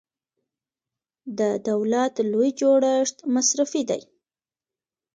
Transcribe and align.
د 1.39 1.41
دولت 1.69 2.13
لوی 2.31 2.49
جوړښت 2.59 3.17
مصرفي 3.33 3.81
دی. 3.89 4.01